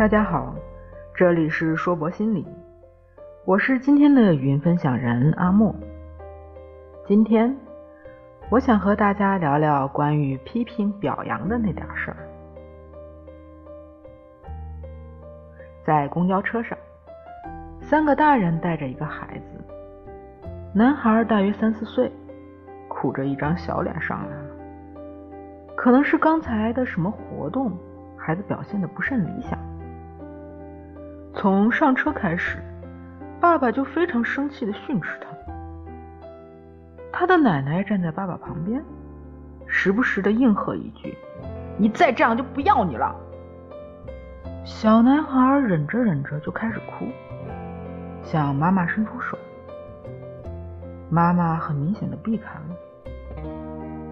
[0.00, 0.54] 大家好，
[1.14, 2.46] 这里是说博心理，
[3.44, 5.74] 我是今天的语音分享人阿莫。
[7.04, 7.54] 今天
[8.48, 12.16] 我想和大家聊聊关于批评表扬的那点事儿。
[15.84, 16.78] 在公交车上，
[17.82, 19.62] 三个大人带着一个孩子，
[20.72, 22.10] 男孩大约三四岁，
[22.88, 24.54] 苦着一张小脸上来了。
[25.76, 27.70] 可能是刚才的什么活动，
[28.16, 29.59] 孩子表现的不甚理想。
[31.40, 32.58] 从上车开始，
[33.40, 35.28] 爸爸就非常生气的训斥他。
[37.10, 38.84] 他的奶奶站在爸爸旁边，
[39.66, 41.16] 时不时的应和一句
[41.80, 43.16] ：“你再这样就不要你了。”
[44.66, 47.06] 小男孩忍着忍着就开始哭，
[48.22, 49.38] 向妈妈伸出手。
[51.08, 53.42] 妈妈很明显的避开了，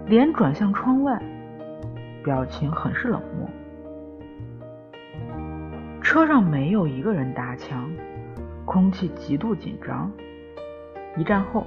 [0.06, 1.22] 脸转向窗外，
[2.24, 3.46] 表情很是冷漠。
[6.08, 7.86] 车上没有一个人搭腔，
[8.64, 10.10] 空气极度紧张。
[11.18, 11.66] 一站后，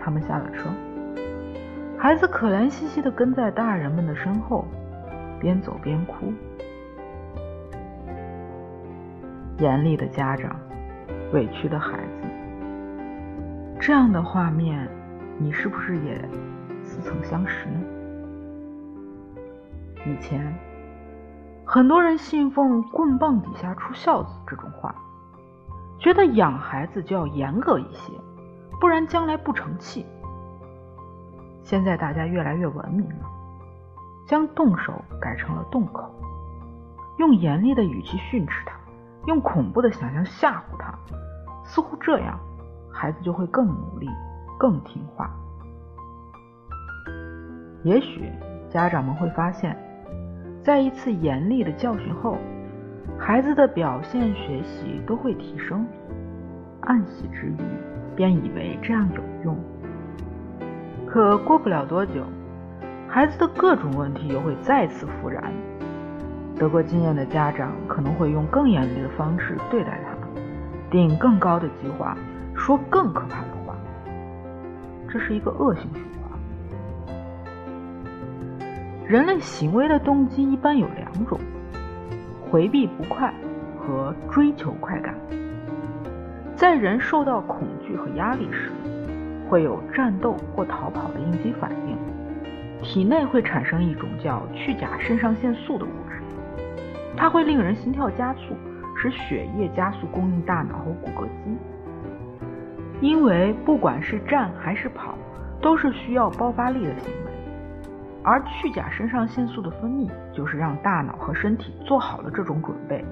[0.00, 0.70] 他们下了车，
[1.98, 4.64] 孩子可怜兮兮的跟在大人们的身后，
[5.38, 6.32] 边走边哭。
[9.58, 10.58] 严厉的家长，
[11.34, 12.26] 委屈的孩子，
[13.78, 14.88] 这样的画面，
[15.36, 16.18] 你是不是也
[16.82, 17.82] 似曾相识呢？
[20.06, 20.73] 以前。
[21.66, 24.94] 很多人信奉“棍棒底下出孝子”这种话，
[25.98, 28.12] 觉得养孩子就要严格一些，
[28.78, 30.04] 不然将来不成器。
[31.62, 33.26] 现在大家越来越文明了，
[34.26, 36.14] 将动手改成了动口，
[37.18, 38.76] 用严厉的语气训斥他，
[39.26, 40.94] 用恐怖的想象吓唬他，
[41.64, 42.38] 似乎这样
[42.92, 44.06] 孩子就会更努力、
[44.58, 45.30] 更听话。
[47.82, 48.30] 也许
[48.70, 49.76] 家长们会发现。
[50.64, 52.38] 在一次严厉的教训后，
[53.18, 55.86] 孩子的表现、学习都会提升。
[56.80, 57.56] 暗喜之余，
[58.16, 59.58] 便以为这样有用。
[61.06, 62.24] 可过不了多久，
[63.06, 65.52] 孩子的各种问题又会再次复燃。
[66.56, 70.16] 得过经验的家长可能会用更严厉的方式对待他，
[70.90, 72.16] 定更高的计划，
[72.56, 73.76] 说更可怕的话。
[75.10, 76.23] 这是一个恶性循环。
[79.06, 81.38] 人类行为的动机一般有两种：
[82.50, 83.32] 回避不快
[83.78, 85.14] 和追求快感。
[86.56, 88.70] 在人受到恐惧和压力时，
[89.46, 91.98] 会有战斗或逃跑的应激反应，
[92.82, 96.22] 体内会产生一种叫去甲肾上腺素的物质，
[97.14, 98.54] 它会令人心跳加速，
[98.96, 101.54] 使血液加速供应大脑和骨骼肌。
[103.02, 105.14] 因为不管是战还是跑，
[105.60, 107.23] 都是需要爆发力的行为。
[108.24, 113.04] 而去甲肾上腺素的分泌，就是让大脑和身体做好了这种准备。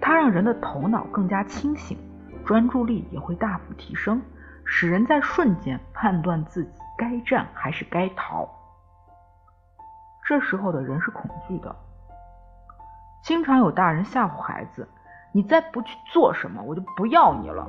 [0.00, 1.98] 它让人的头脑更加清醒，
[2.44, 4.22] 专注力也会大幅提升，
[4.64, 8.48] 使人在瞬间判断自己该战还是该逃。
[10.24, 11.74] 这时候的人是恐惧的，
[13.24, 14.88] 经常有大人吓唬孩子
[15.34, 17.68] ：“你再不去做什么，我就不要你了。”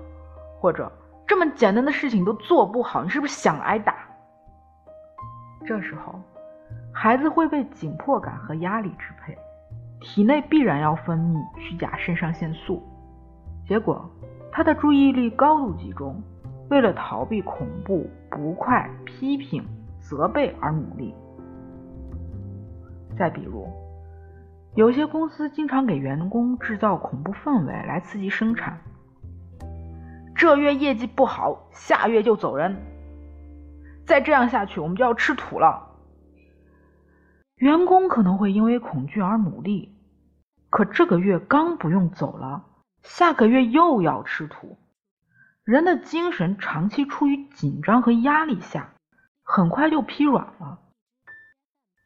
[0.61, 0.91] 或者
[1.25, 3.95] “这么简单的事情都做不好，你是不是想挨打？”
[5.65, 6.19] 这时候。
[6.99, 9.37] 孩子会被紧迫感和压力支配，
[10.01, 12.81] 体内必然要分泌虚假肾上腺素，
[13.67, 14.09] 结果
[14.51, 16.19] 他的注意力高度集中，
[16.71, 19.63] 为了逃避恐怖、不快、批评、
[19.99, 21.13] 责备而努力。
[23.15, 23.67] 再比如，
[24.73, 28.75] 有些公司经常给员工制造恐怖氛围来刺激生产，
[30.35, 32.75] 这月业绩不好，下月就走人，
[34.03, 35.83] 再这样下去，我们就要吃土了。
[37.57, 39.97] 员工可能会因为恐惧而努力，
[40.69, 42.63] 可这个月刚不用走了，
[43.01, 44.77] 下个月又要吃土。
[45.63, 48.93] 人的精神长期处于紧张和压力下，
[49.43, 50.79] 很快就疲软了。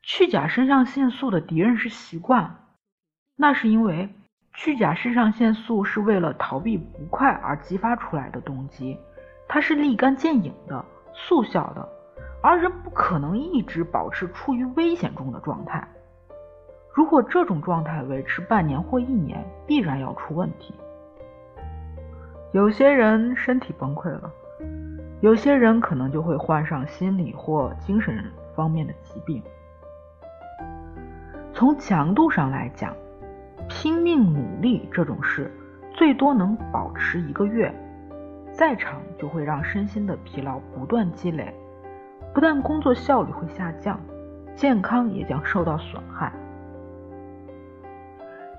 [0.04, 2.66] 去甲肾上腺素的敌人是习惯，
[3.36, 4.10] 那是因为
[4.54, 8.98] 去甲肾上腺素是为了逃避不快而激发出来的动机，
[9.50, 11.88] 它是立竿见影的、速效的。
[12.42, 15.88] 而人不可能一直保持处于危险中的状态。
[16.94, 20.74] 如果这种状态维持半年或一年，必然要出问题。
[22.52, 24.30] 有些人身体崩溃了，
[25.22, 28.22] 有些人可能就会患上心理或精神
[28.56, 29.42] 方面的疾病。
[31.54, 32.94] 从强度上来讲，
[33.70, 35.50] 拼命努力这种事，
[35.94, 37.74] 最多能保持一个月，
[38.52, 41.56] 再长就会让身心的疲劳不断积累。
[42.34, 44.00] 不但工作效率会下降，
[44.56, 46.32] 健康也将受到损害。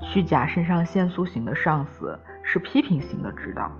[0.01, 3.71] 虚假肾上腺素型的上司是批评型的指导，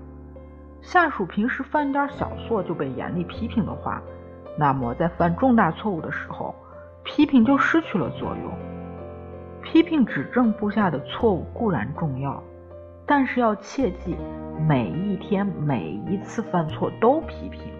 [0.81, 4.01] 下属平时犯点小错就被严厉批评的话，
[4.57, 6.55] 那么在犯重大错误的时候，
[7.03, 8.53] 批评就失去了作用。
[9.61, 12.41] 批评指正部下的错误固然重要，
[13.05, 14.15] 但是要切记，
[14.67, 17.72] 每一天每一次犯错都批评。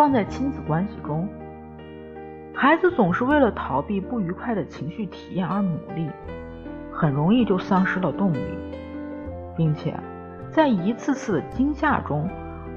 [0.00, 1.28] 放在亲子关系中。
[2.54, 6.08] 孩子总是为了逃避不愉快的情绪体验而努力，
[6.90, 8.38] 很容易就丧失了动力，
[9.54, 9.94] 并且
[10.50, 12.26] 在一次次的惊吓中，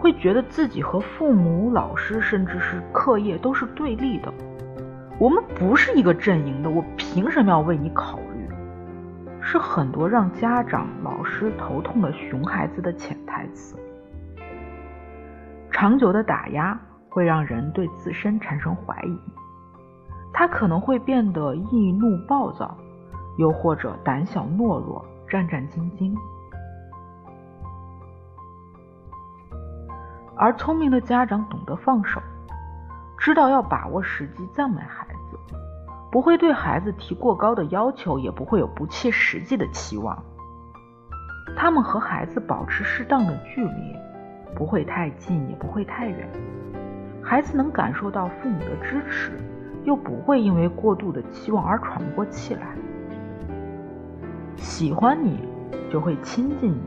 [0.01, 4.29] 会觉得自己和父母、老师甚至是课业都是对立的。
[5.17, 8.49] 我们不是一个阵营的，我凭什么要为你考虑？
[9.39, 13.77] 是很多让家长、老师头痛的熊孩子的潜台词。
[15.71, 16.77] 长久的打压
[17.13, 19.19] 会让人对自身产生怀疑。
[20.33, 22.75] 他可能会变得易怒暴躁，
[23.37, 26.11] 又或者胆小懦弱、战战兢兢。
[30.35, 32.19] 而聪明的家长懂得放手，
[33.19, 35.37] 知道要把握时机赞美孩子，
[36.11, 40.17] 不会对孩子提过高的要求，也不会有不切实际的期望。
[41.55, 43.95] 他们和孩子保持适当的距离，
[44.55, 46.27] 不会太近，也不会太远。
[47.33, 49.31] 孩子能感受到父母的支持。
[49.85, 52.61] 又不会因为过度的期望而喘不过气来。
[54.55, 55.39] 喜欢你，
[55.91, 56.77] 就会亲近你；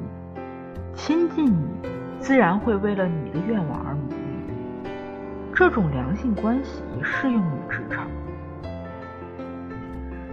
[0.94, 1.66] 亲近你，
[2.20, 4.14] 自然会为了你的愿望而努力。
[5.52, 8.06] 这种良性关系也适用于职场。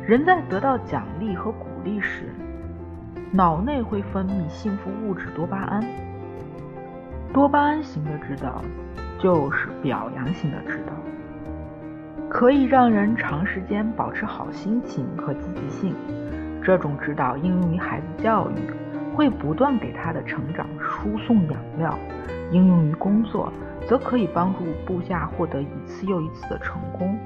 [0.05, 2.29] 人在得到奖励和鼓励时，
[3.31, 5.83] 脑内会分泌幸福物质多巴胺。
[7.33, 8.61] 多巴胺型的指导，
[9.23, 10.91] 就是表扬型的指导。
[12.29, 15.95] 可以让人长时间保持好心情和积极性。
[16.61, 18.53] 这种指导应用于孩子教育，
[19.15, 21.97] 会不断给他的成长输送养料；
[22.51, 23.51] 应用于工作，
[23.87, 27.17] 则可以帮助部下获得一次又一次的成功。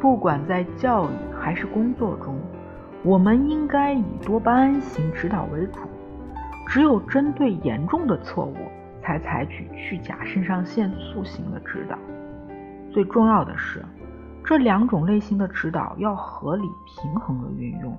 [0.00, 1.08] 不管在教育
[1.38, 2.34] 还是工作中，
[3.02, 5.80] 我们应该以多巴胺型指导为主。
[6.68, 8.56] 只有针对严重的错误，
[9.02, 11.98] 才采取去甲肾上腺素型的指导。
[12.92, 13.84] 最重要的是，
[14.44, 17.96] 这两种类型的指导要合理平衡的运用。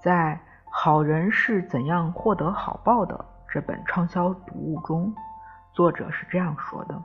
[0.00, 0.40] 在
[0.70, 3.14] 《好人是怎样获得好报的》
[3.52, 5.14] 这本畅销读物中，
[5.72, 7.00] 作者是这样说的：“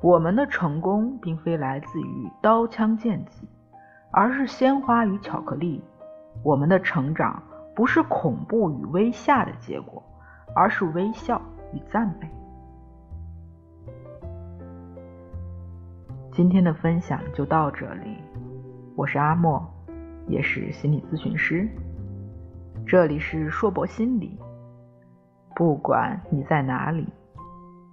[0.00, 3.48] 我们的成功并非来自于刀枪剑戟，
[4.12, 5.82] 而是鲜花与巧克力；
[6.44, 7.42] 我们的成长
[7.74, 10.02] 不是恐怖与威吓的结果，
[10.54, 11.40] 而是微笑
[11.72, 12.28] 与赞美。”
[16.32, 18.16] 今天的分享就到这里，
[18.94, 19.62] 我是阿莫，
[20.28, 21.68] 也是心理咨询师。
[22.86, 24.38] 这里是硕博心理，
[25.56, 27.06] 不管你在哪里，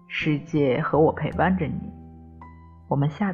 [0.07, 1.91] 世界和我陪伴着你。
[2.87, 3.25] 我们下。